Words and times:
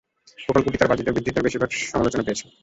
প্রকল্পটি 0.47 0.77
তার 0.79 0.89
বাজেট 0.91 1.07
বৃদ্ধির 1.07 1.33
জন্য 1.35 1.45
বেশিরভাগ 1.47 1.69
সমালোচনা 1.85 2.25
পেয়েছে। 2.25 2.45